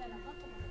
Minuit. 0.00 0.69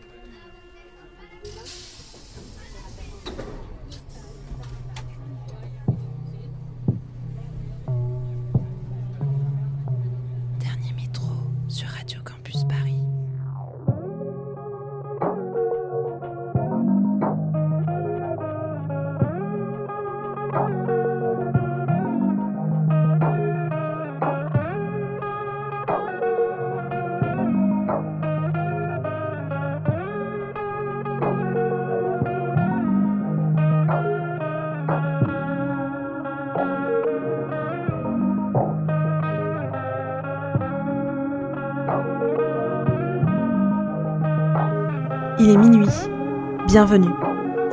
Bienvenue. 46.79 47.11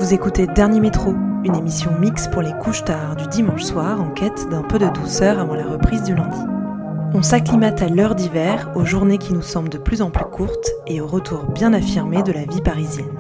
Vous 0.01 0.15
écoutez 0.15 0.48
Dernier 0.48 0.80
Métro, 0.80 1.15
une 1.45 1.55
émission 1.55 1.92
mix 2.01 2.27
pour 2.27 2.42
les 2.42 2.52
couches 2.60 2.83
tard 2.83 3.15
du 3.15 3.24
dimanche 3.29 3.62
soir 3.62 4.01
en 4.01 4.10
quête 4.10 4.48
d'un 4.48 4.62
peu 4.62 4.80
de 4.80 4.88
douceur 4.88 5.38
avant 5.38 5.55
la 5.55 5.65
reprise 5.65 6.02
du 6.02 6.16
lundi. 6.16 6.41
On 7.15 7.23
s'acclimate 7.23 7.80
à 7.82 7.88
l'heure 7.88 8.16
d'hiver, 8.16 8.73
aux 8.74 8.84
journées 8.84 9.19
qui 9.19 9.32
nous 9.32 9.42
semblent 9.42 9.69
de 9.69 9.79
plus 9.79 10.02
en 10.02 10.10
plus 10.10 10.24
courtes 10.24 10.73
et 10.88 11.01
au 11.01 11.06
retour 11.06 11.45
bien 11.55 11.73
affirmé 11.73 12.24
de 12.24 12.32
la 12.32 12.46
vie 12.46 12.63
parisienne. 12.63 13.16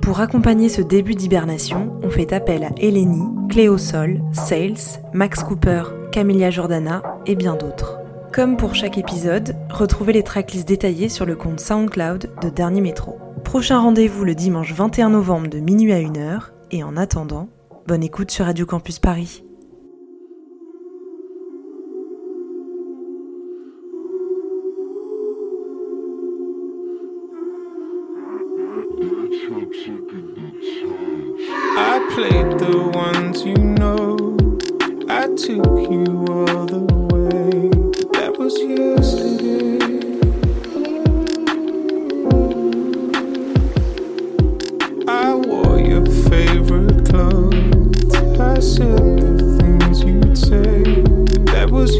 Pour 0.00 0.20
accompagner 0.20 0.70
ce 0.70 0.80
début 0.80 1.14
d'hibernation, 1.14 2.00
on 2.02 2.08
fait 2.08 2.32
appel 2.32 2.64
à 2.64 2.70
Eleni, 2.78 3.28
Cléo 3.50 3.76
Sol, 3.76 4.22
Sales, 4.32 5.02
Max 5.12 5.42
Cooper, 5.42 5.82
Camilla 6.10 6.48
Jordana 6.48 7.02
et 7.26 7.34
bien 7.34 7.54
d'autres. 7.54 7.98
Comme 8.32 8.56
pour 8.56 8.74
chaque 8.74 8.96
épisode, 8.96 9.54
retrouvez 9.68 10.14
les 10.14 10.22
tracklists 10.22 10.66
détaillées 10.66 11.10
sur 11.10 11.26
le 11.26 11.36
compte 11.36 11.60
SoundCloud 11.60 12.30
de 12.40 12.48
Dernier 12.48 12.80
Métro. 12.80 13.18
Prochain 13.48 13.80
rendez-vous 13.80 14.24
le 14.24 14.34
dimanche 14.34 14.74
21 14.74 15.08
novembre 15.08 15.48
de 15.48 15.58
minuit 15.58 15.94
à 15.94 16.00
1h. 16.00 16.50
Et 16.70 16.84
en 16.84 16.98
attendant, 16.98 17.48
bonne 17.86 18.02
écoute 18.02 18.30
sur 18.30 18.44
Radio 18.44 18.66
Campus 18.66 18.98
Paris. 18.98 19.42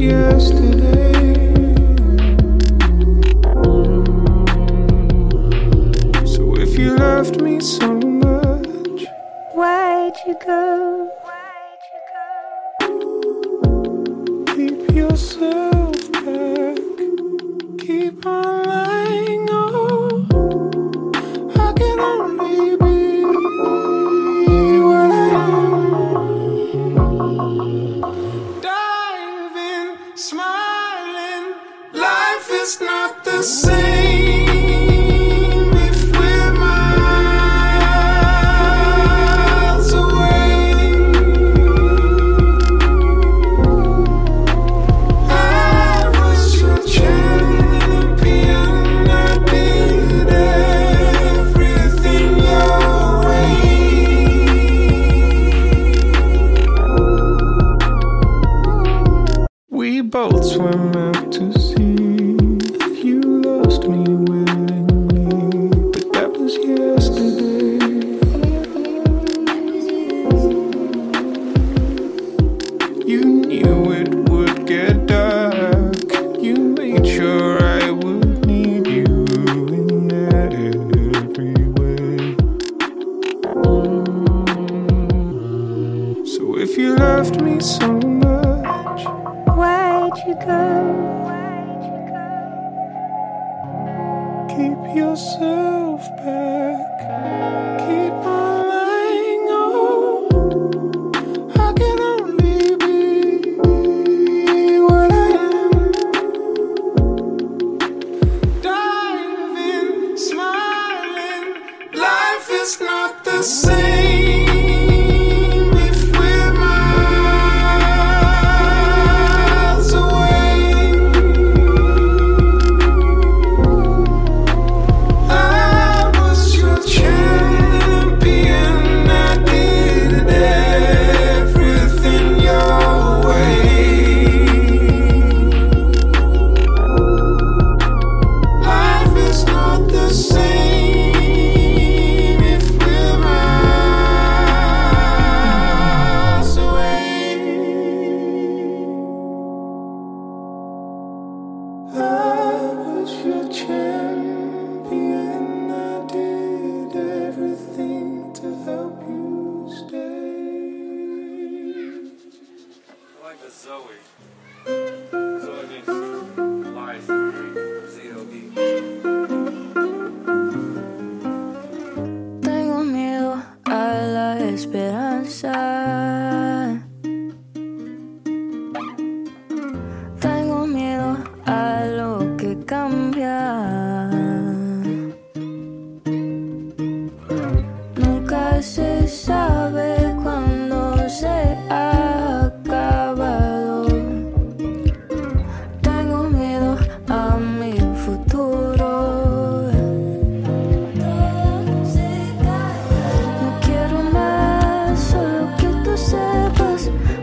That 0.08 0.57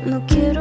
No 0.06 0.22
quiero 0.28 0.55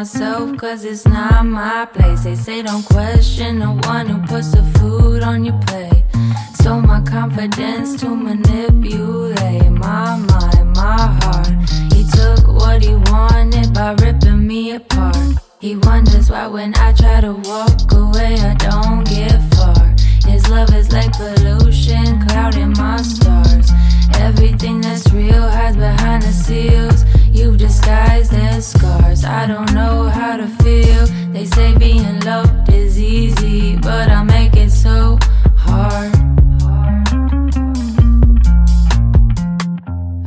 myself, 0.00 0.56
cause 0.56 0.82
it's 0.86 1.06
not 1.06 1.44
my 1.44 1.84
place. 1.84 2.24
They 2.24 2.34
say 2.34 2.62
don't 2.62 2.82
question 2.86 3.58
the 3.58 3.72
one 3.86 4.06
who 4.08 4.18
puts 4.26 4.50
the 4.50 4.62
food 4.78 5.22
on 5.22 5.44
your 5.44 5.60
plate. 5.66 6.04
So 6.54 6.80
my 6.80 7.02
confidence 7.02 8.00
to 8.00 8.08
manipulate 8.08 9.70
my 9.70 10.16
mind, 10.16 10.72
my 10.72 11.18
heart. 11.20 11.52
He 11.92 12.02
took 12.16 12.48
what 12.48 12.82
he 12.82 12.94
wanted 13.12 13.74
by 13.74 13.92
ripping 14.02 14.46
me 14.46 14.72
apart. 14.72 15.36
He 15.58 15.76
wonders 15.76 16.30
why 16.30 16.46
when 16.46 16.72
I 16.76 16.94
try 16.94 17.20
to 17.20 17.34
walk 17.34 17.92
away, 17.92 18.40
I 18.40 18.54
don't 18.54 19.04
get 19.04 19.36
far. 19.52 19.84
His 20.24 20.48
love 20.48 20.72
is 20.72 20.90
like 20.92 21.12
pollution, 21.12 22.26
clouding 22.26 22.72
my 22.72 22.96
stars. 23.02 23.70
Everything 24.20 24.80
that's 24.82 25.10
real 25.12 25.48
hides 25.48 25.76
behind 25.76 26.22
the 26.22 26.32
seals. 26.32 27.04
You've 27.32 27.56
disguised 27.56 28.34
as 28.34 28.66
scars. 28.66 29.24
I 29.24 29.46
don't 29.46 29.72
know 29.72 30.08
how 30.08 30.36
to 30.36 30.46
feel. 30.62 31.06
They 31.32 31.46
say 31.46 31.76
being 31.76 32.20
loved 32.20 32.70
is 32.70 33.00
easy, 33.00 33.76
but 33.76 34.10
I 34.10 34.22
make 34.22 34.54
it 34.56 34.70
so 34.70 35.18
hard. 35.56 36.14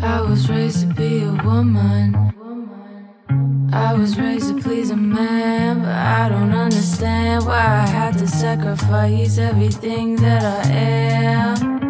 I 0.01 0.21
was 0.21 0.50
raised 0.50 0.81
to 0.81 0.93
be 0.93 1.23
a 1.23 1.33
woman. 1.43 2.33
I 3.71 3.93
was 3.93 4.17
raised 4.17 4.50
to 4.50 4.62
please 4.62 4.89
a 4.89 4.95
man, 4.95 5.81
but 5.81 5.89
I 5.89 6.29
don't 6.29 6.53
understand 6.53 7.45
why 7.45 7.63
I 7.85 7.88
had 7.88 8.17
to 8.17 8.27
sacrifice 8.27 9.38
everything 9.38 10.15
that 10.17 10.43
I 10.43 10.69
am. 10.69 11.82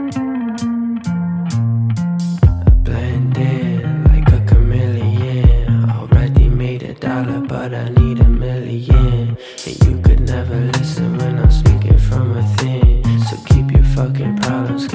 In 3.43 4.03
like 4.05 4.29
a 4.31 4.41
chameleon. 4.50 5.89
Already 5.89 6.47
made 6.50 6.83
a 6.83 6.93
dollar, 6.93 7.39
but 7.41 7.73
I 7.73 7.89
need 7.89 8.19
a 8.19 8.29
million. 8.45 9.38
And 9.67 9.77
you 9.85 9.95
could 10.05 10.21
never 10.21 10.59
listen 10.75 11.17
when 11.17 11.39
I'm 11.39 11.51
speaking 11.51 11.97
from 11.97 12.35
within. 12.35 13.03
So 13.27 13.35
keep 13.50 13.71
your 13.71 13.88
fucking 13.95 14.38
problems, 14.38 14.88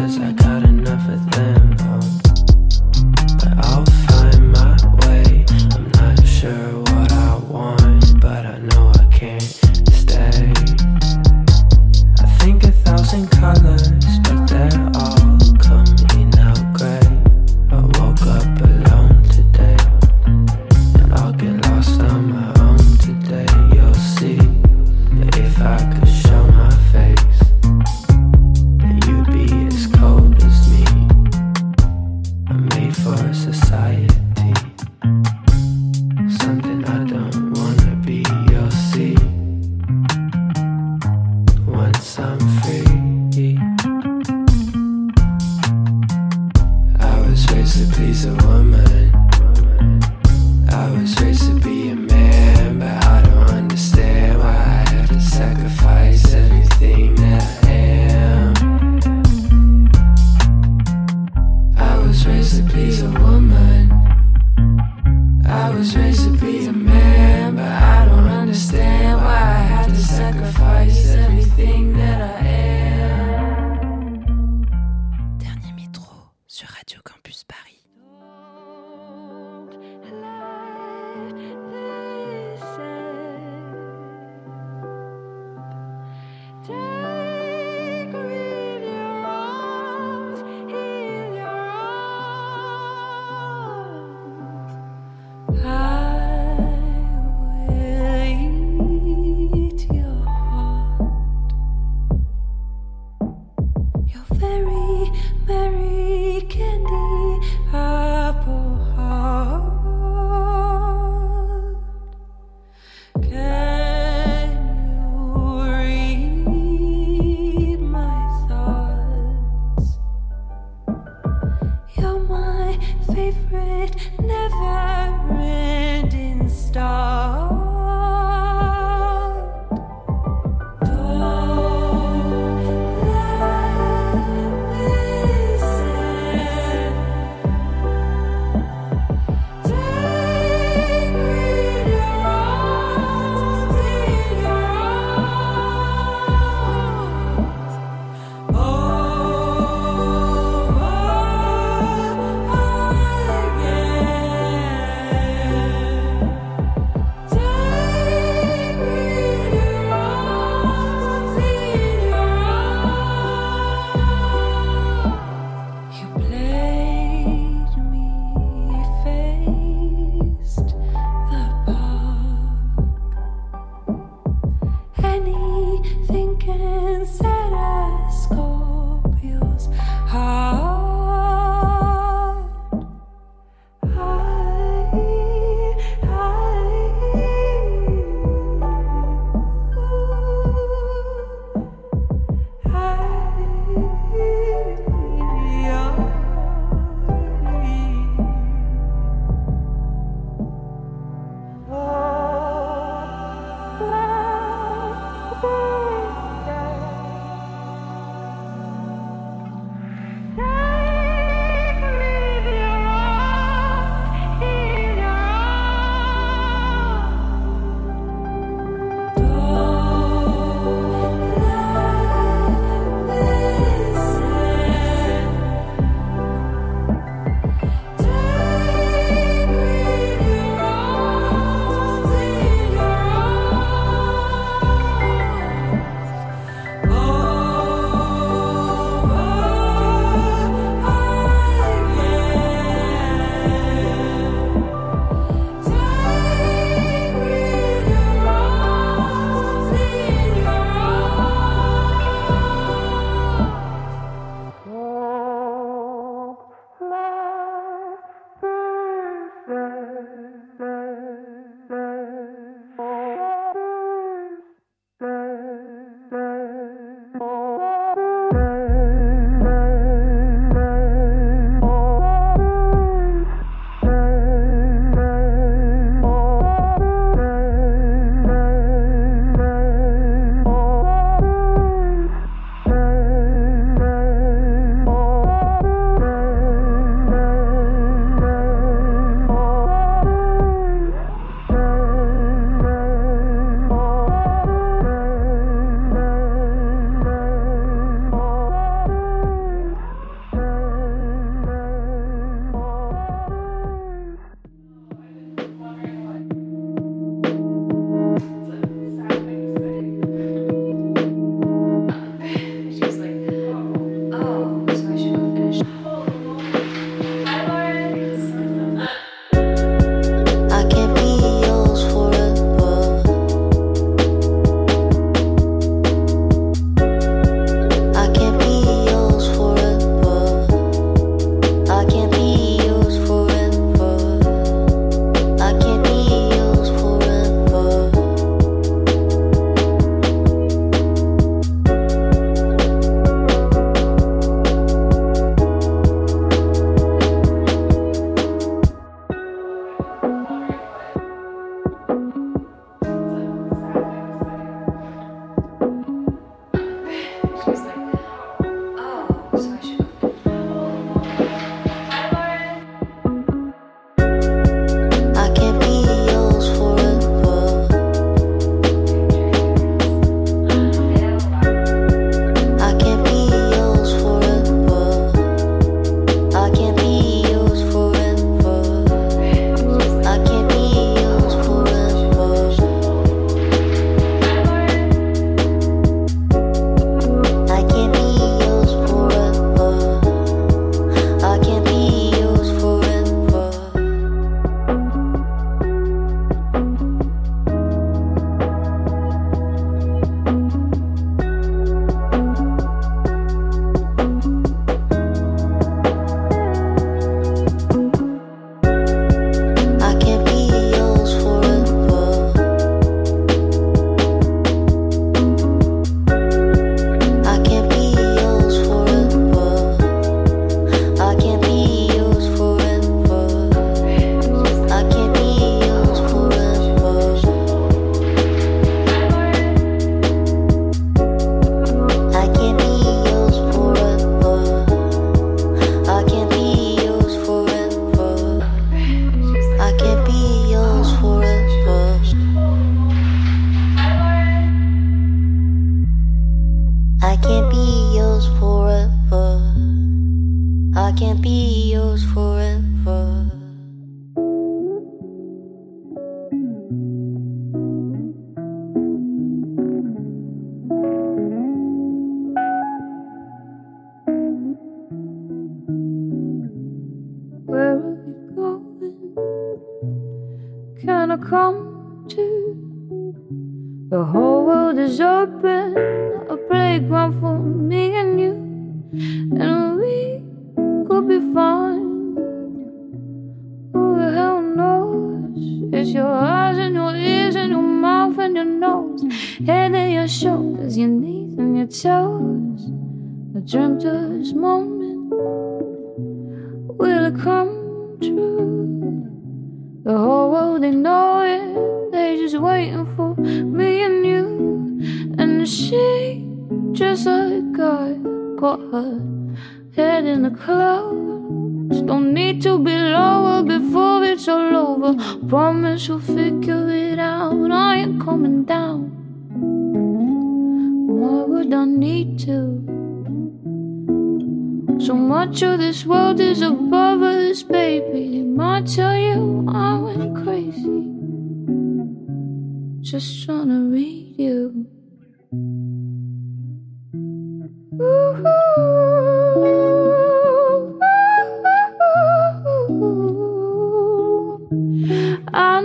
I 537.71 537.77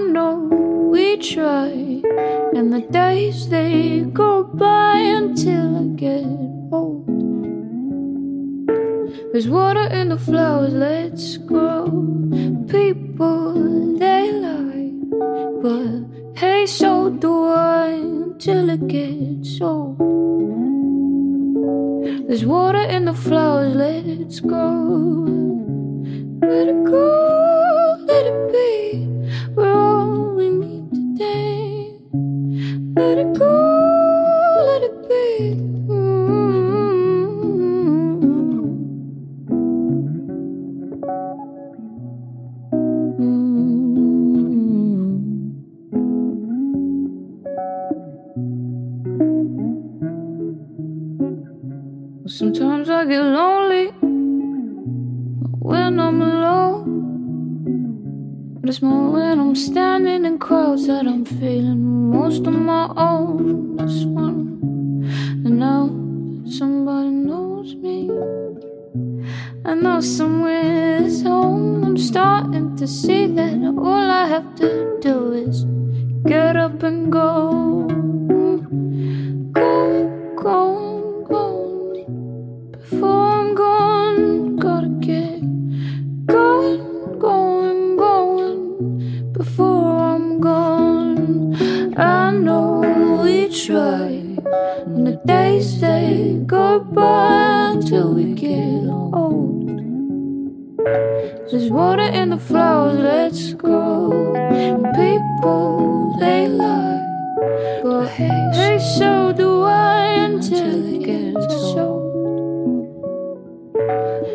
know 0.10 0.50
we 0.92 1.16
try, 1.18 1.70
and 2.54 2.74
the 2.74 2.86
days 2.92 3.48
they 3.48 4.02
go 4.02 4.44
by 4.44 4.98
until 4.98 5.78
I 5.78 5.84
get 5.96 6.26
old. 6.74 7.08
There's 9.32 9.48
water 9.48 9.88
in 9.88 10.10
the 10.10 10.20
flowers, 10.20 10.74
let's 10.74 11.38
grow. 11.38 11.86
People 12.68 13.98
they 13.98 14.30
lie, 14.30 14.92
but 15.62 16.04
hey, 16.38 16.66
so 16.66 17.10
do 17.12 17.48
I 17.48 17.92
until 17.92 18.72
I 18.72 18.76
get 18.76 19.23
There's 22.34 22.48
water 22.48 22.82
in 22.82 23.06
the 23.06 23.14
flowers, 23.14 23.76
let's 23.76 24.40
go. 24.40 24.58
Let 26.42 26.68
it 26.68 26.84
go. 26.84 27.13
I'm 61.26 61.40
feeling 61.40 62.10
most 62.10 62.46
of 62.48 62.54
my 62.54 62.92
own. 62.98 63.23
There's 100.86 101.70
water 101.70 102.04
in 102.04 102.32
the 102.32 102.38
flowers, 102.38 103.00
let's 103.00 103.54
go. 103.54 104.34
People, 104.96 106.18
they 106.20 106.48
lie. 106.50 107.02
But 107.82 108.08
hey, 108.08 108.50
hey 108.54 108.80
so 108.98 109.32
do 109.32 109.62
I 109.62 110.08
until 110.26 110.94
it 110.94 111.06
gets 111.06 111.54
old. 111.78 112.04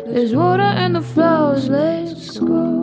There's 0.07 0.33
water 0.35 0.73
in 0.83 0.93
the 0.93 1.01
flowers, 1.01 1.69
let's 1.69 2.39
go. 2.39 2.78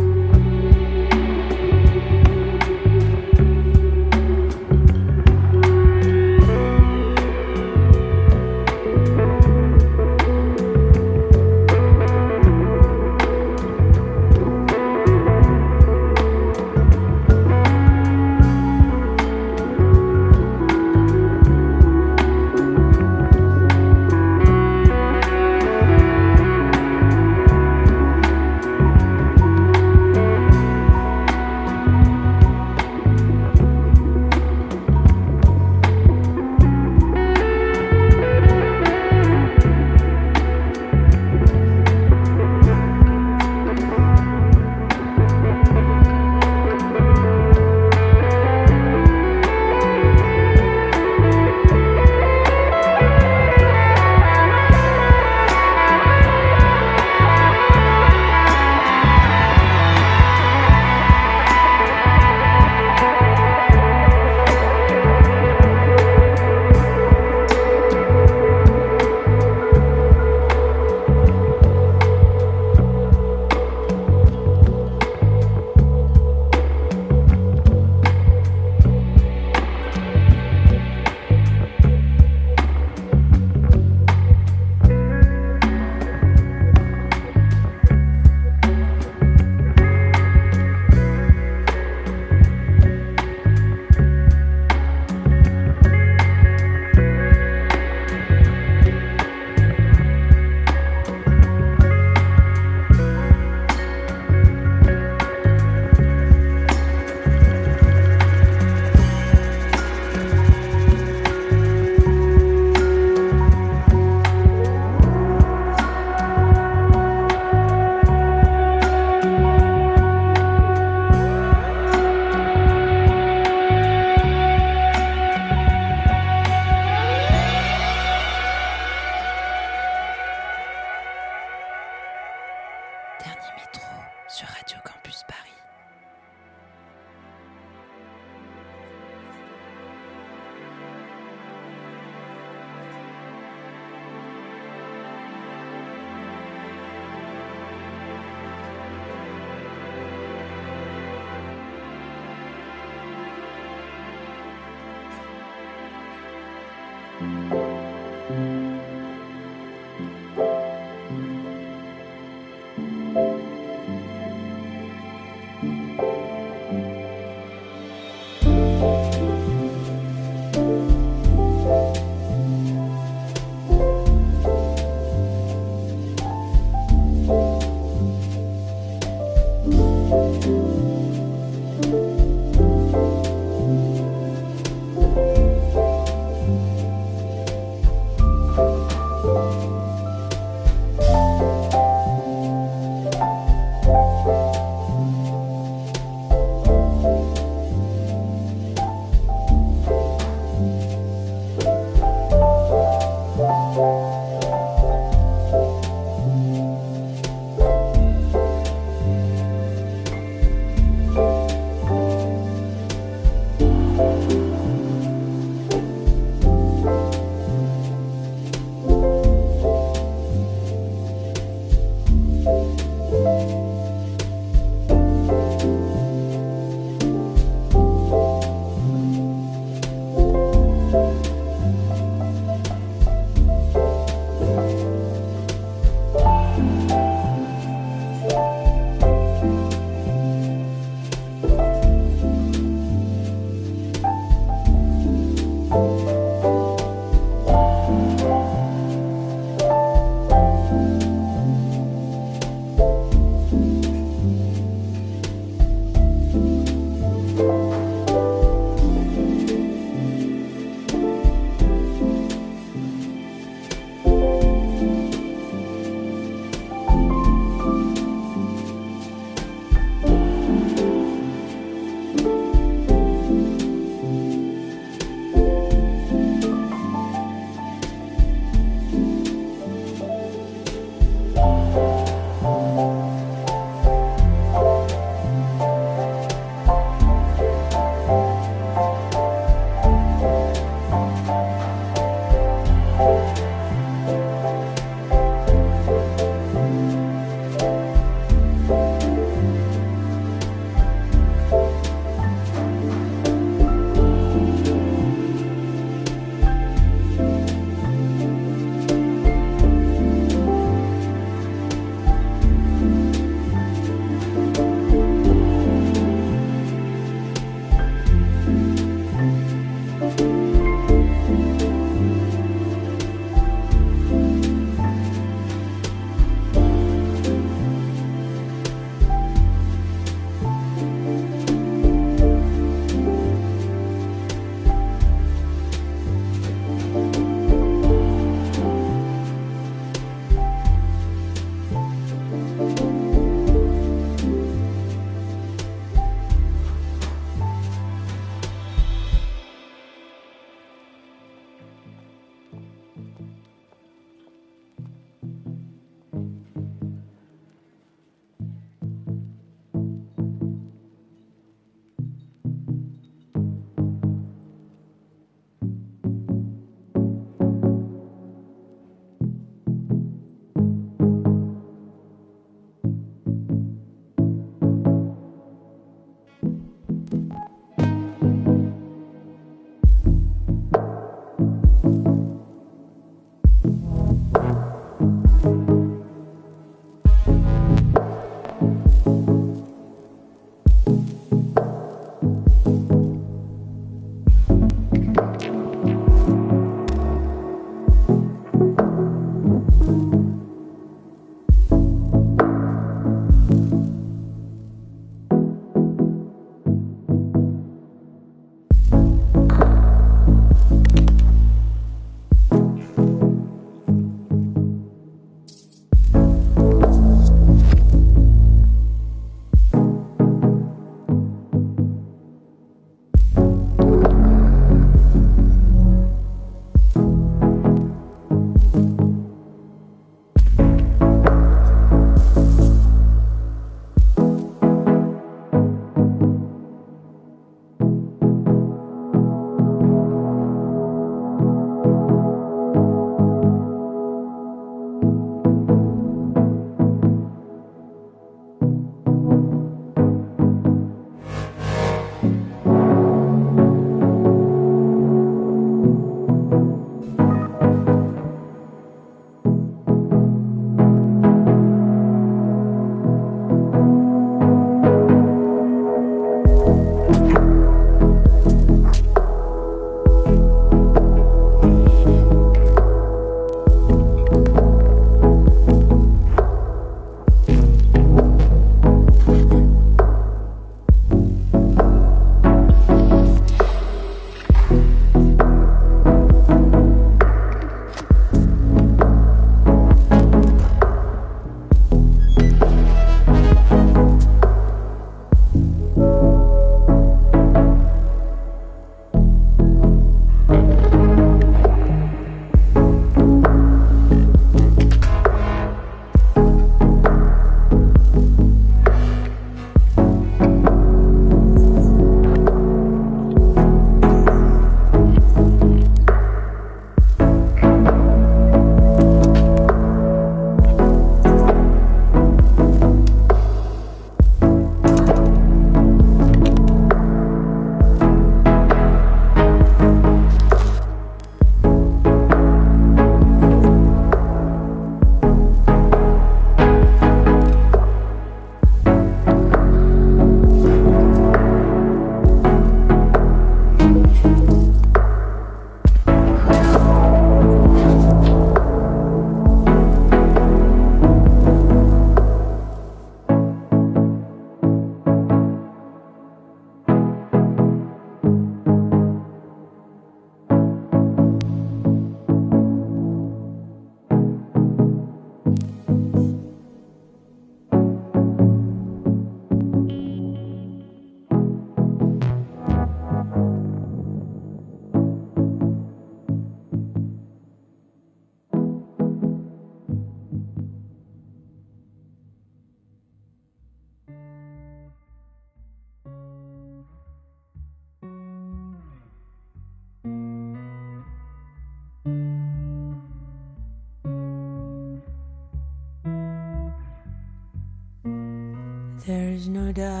mudah 599.71 600.00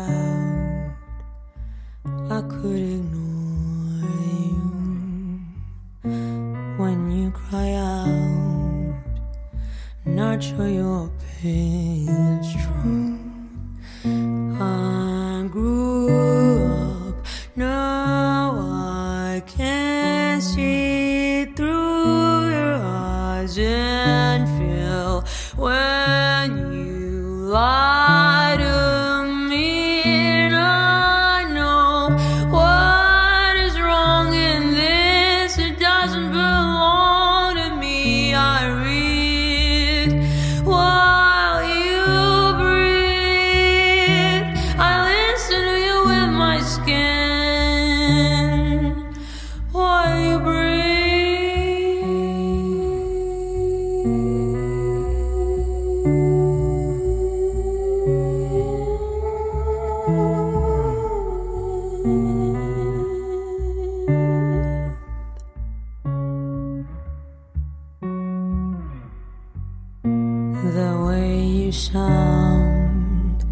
the 70.63 71.03
way 71.07 71.43
you 71.43 71.71
sound. 71.71 73.43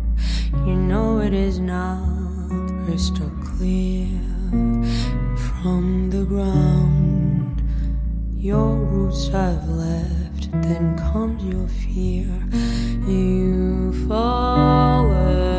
You 0.66 0.76
know 0.76 1.20
it 1.20 1.34
is 1.34 1.60
not 1.60 2.06
crystal 2.86 3.32
clear 3.44 4.08
from 5.60 6.10
the 6.12 6.24
ground. 6.24 7.62
Your 8.38 8.76
roots 8.76 9.28
have 9.30 9.68
left, 9.68 10.52
then 10.52 10.98
comes 10.98 11.44
your 11.44 11.68
fear. 11.68 12.28
You 13.08 14.08
fall. 14.08 15.59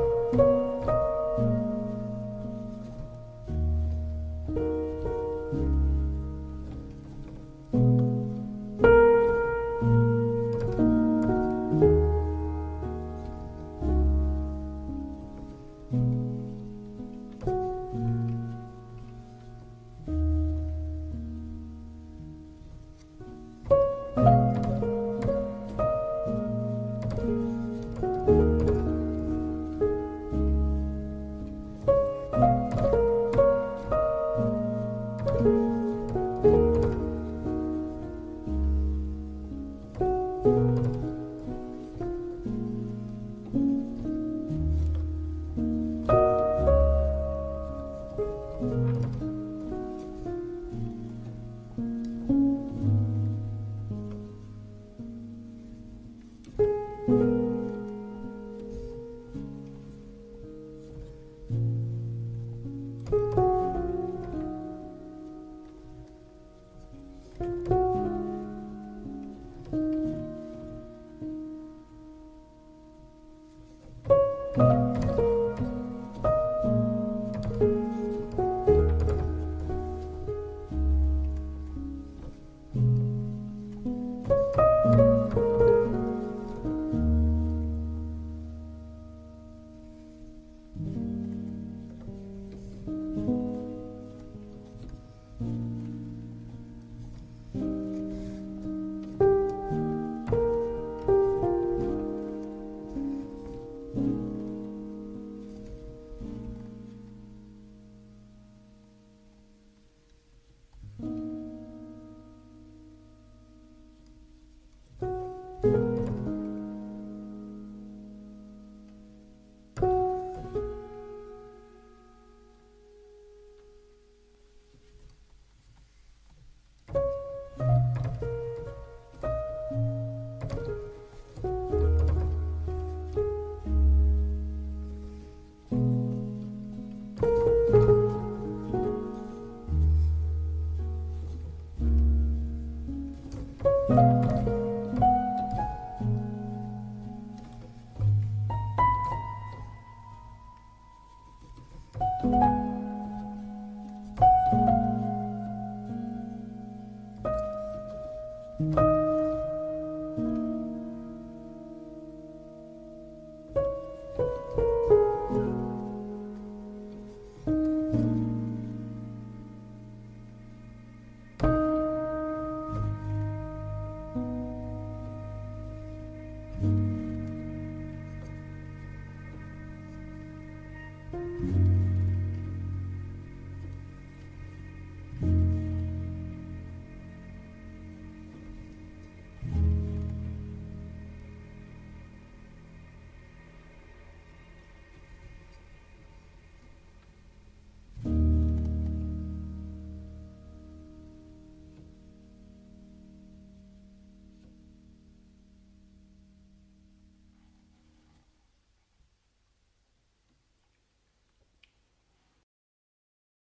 Thank 115.63 115.90